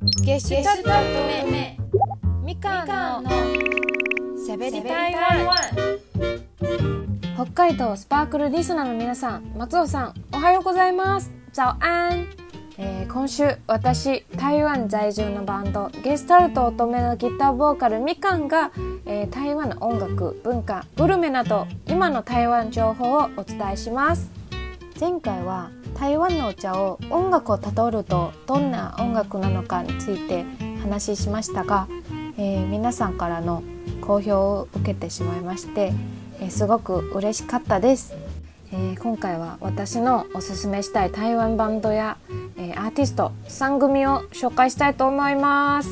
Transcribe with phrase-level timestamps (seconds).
[0.00, 0.90] ゲシュタルト
[1.50, 1.76] 目
[2.44, 3.30] みかんの。
[4.38, 5.12] しゃべり台
[5.44, 5.56] 湾
[7.34, 11.32] 北海道スパークルリスナーの皆さん松尾さんおはようございます。
[11.52, 12.28] 早安、
[12.78, 18.70] えー、今週私台湾在住のバンドゲスタルト乙女のギターボーカルみかんが、
[19.04, 24.30] えー、台湾の音楽文化グルメなど今の台湾情報をお伝えします。
[25.00, 30.44] 前回は台湾のお茶を音楽をたどるとどんな音楽なのかについて
[30.80, 31.88] 話しましたが、
[32.36, 33.62] えー、皆さんからの
[34.00, 35.92] 好評を受けてしまいまして、
[36.40, 38.14] えー、すごく嬉しかったです、
[38.72, 42.16] えー、今回は私のおすすめしたい台湾バンドや、
[42.56, 45.90] えアーティスト3組を紹介したいと思います、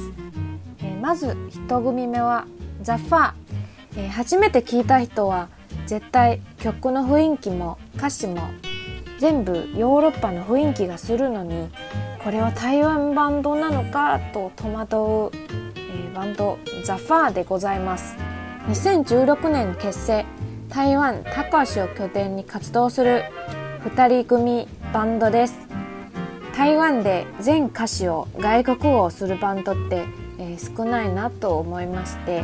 [0.83, 2.47] えまず1組目は
[2.83, 3.33] ザ・ファー、
[3.99, 5.49] え初めて聞いた人は
[5.87, 8.49] 絶対曲の雰囲気も歌詞も
[9.19, 11.69] 全部ヨーロッパの雰囲気がするのに
[12.23, 15.31] これは台湾バンドなのかと戸惑う、
[15.77, 18.17] えー、バンドザ・ファーでございます。
[18.69, 20.27] 2016年結成
[20.69, 23.23] 台湾高橋を拠点に活動する
[23.85, 25.67] 2人組バンドです。
[26.57, 30.07] 台湾で全歌詞を外国語をするバンドって、
[30.39, 32.43] えー、少ないなと思いまして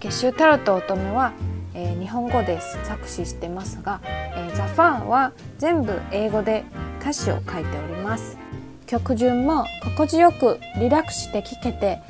[0.00, 1.34] 月収タルト乙女は
[1.76, 6.64] えー、日本語で作詞してますが、えー、ザ・ファンは全部英語で
[7.00, 8.38] 歌詞を書いております。
[8.86, 12.00] 曲順も心地よくリラックスして聴けて、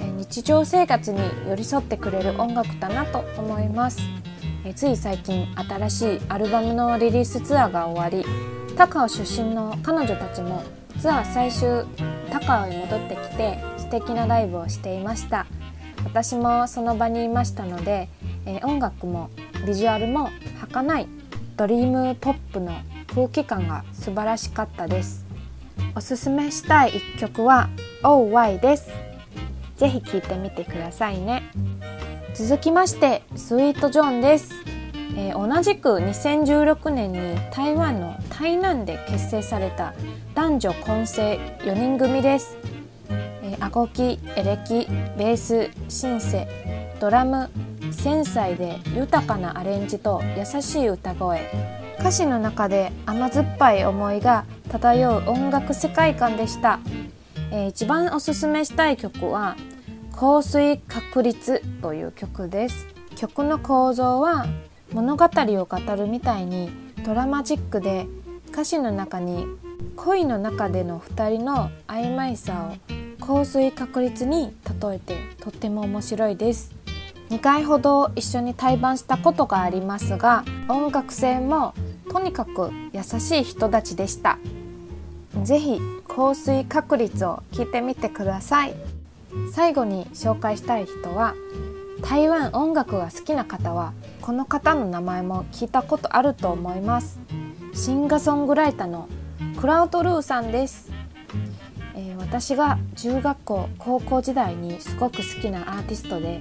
[0.00, 4.00] えー、日常生活に寄り添ってくれる音楽だなと思います、
[4.64, 8.28] えー、つい最近新しいアルバムのリリースツアーが終わり
[8.76, 10.64] 高尾出身の彼女たちも
[10.98, 11.84] ツアー最終
[12.32, 15.46] 高尾に戻ってきて素敵なライブをしていました。
[16.04, 18.08] 私もその場にいましたので
[18.46, 19.30] えー、音楽も
[19.66, 21.08] ビジュアルも儚い
[21.56, 22.72] ドリームポップの
[23.14, 25.24] 空気感が素晴らしかったです。
[25.96, 27.68] おすすめしたい一曲は
[28.02, 28.90] OY です。
[29.76, 31.42] ぜひ聴いてみてくださいね。
[32.34, 34.52] 続きましてスイートジョンです、
[35.16, 39.94] えー、同じく2016年に台湾の台南で結成された
[40.34, 42.56] 男女混成4人組です、
[43.08, 46.48] えー、アコキ、エレキ、ベース、シンセ、
[47.00, 47.50] ドラム、
[47.92, 51.74] 繊細で豊かなアレンジと優しい歌声。
[51.98, 56.80] 歌詞の中で甘酸っぱい思いが漂う音楽世界観でした、
[57.50, 59.56] えー、一番おすすめしたい曲は
[60.14, 62.86] 「香水確率」という曲です。
[63.16, 64.44] 曲の構造は
[64.92, 66.70] 物語を語るみたいに
[67.04, 68.06] ドラマチックで
[68.50, 69.46] 歌詞の中に
[69.96, 76.83] 恋の中での2人の曖昧さを香水確率に例えてとっても面白いです。
[77.30, 81.74] 2回ほど一緒に対バンしたことがありますが音楽性も
[82.10, 84.38] とにかく優しい人たちでした。
[85.42, 88.74] 是非香水確率を聞いてみてください。
[89.52, 91.34] 最後に紹介したい人は
[92.02, 97.18] 台湾音楽が好きな方はこの方の名前も聞いたことあると思います。
[97.74, 99.08] シンガーソングライターの
[99.60, 100.92] クラウドルーさんです、
[101.94, 106.40] えー、私が中学校高校時代にすごく好きなアーティストで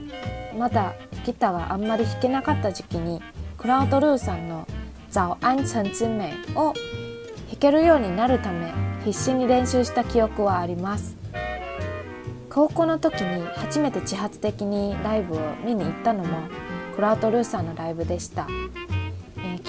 [0.57, 3.21] まだギターがあんまり弾けなかった時期に
[3.57, 4.67] クラウドルーさんの
[5.09, 8.73] 「早安陳之美」を弾けるようになるため
[9.05, 11.17] 必死に練習した記憶はあります。
[12.49, 16.37] 高校の時に初めて自発的にライブを見に行ったのも
[16.95, 18.47] クラウドルーさんのライブでした、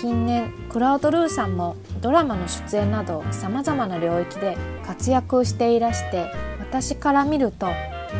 [0.04, 4.54] 近年クラウドルーさんもドラマの出演などさまざまな領域で
[4.86, 7.68] 活躍していらして私から見ると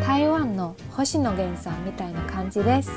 [0.06, 2.90] 台湾の星野源さんみたいな感じです、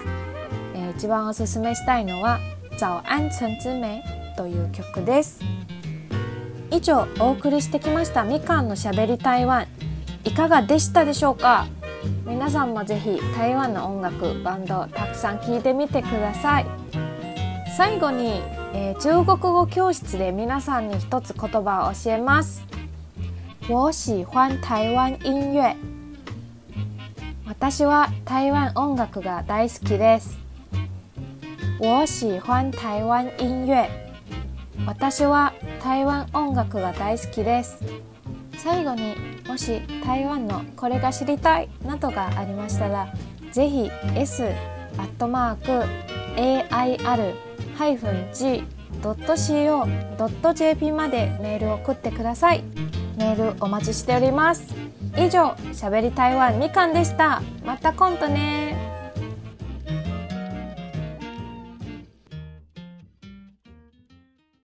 [0.74, 2.40] えー、一番おすすめしたいのは
[2.80, 4.02] 「早安陳之美」
[4.38, 5.42] という曲です。
[6.72, 9.68] 以上お送りしてきましたみかんのしゃべり台湾。
[10.24, 11.66] いかがでしたでしょうか？
[12.25, 17.06] 皆さんもぜひ台湾の音楽バンドたくさん聴いてみてください。
[17.77, 18.41] 最後に、
[18.73, 22.65] えー、中国語教室で皆さんに一つ言葉を教えます
[23.69, 25.75] 我喜欢台湾音乐
[27.45, 30.39] 私は台湾音楽が大好きです。
[31.79, 33.88] 我喜欢台湾音乐。
[34.88, 37.77] 私は台湾音楽が大好きです。
[38.57, 39.15] 最後に
[39.47, 43.13] もし台湾のこれが知りたいなどがありましたら、
[43.51, 44.44] ぜひ s
[44.97, 46.07] アットマーク
[47.77, 48.91] air-g.co.jp
[50.91, 52.63] までメールを送ってください。
[53.18, 54.74] メールお待ちしております。
[55.18, 58.87] 以上しゃべり台湾みかんでしたまた今度ね